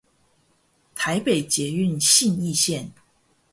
[0.95, 2.89] 台北捷運信義線